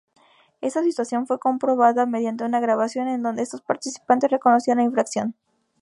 Esta 0.61 0.81
situación 0.81 1.27
fue 1.27 1.37
comprobada 1.37 2.07
mediante 2.07 2.43
una 2.43 2.59
grabación 2.59 3.07
en 3.07 3.21
donde 3.21 3.43
estos 3.43 3.61
participantes 3.61 4.31
reconocían 4.31 4.77
la 4.77 4.83
infracción. 4.83 5.35